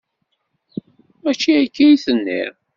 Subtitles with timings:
[1.23, 2.53] Mačči akka i d-tenniḍ.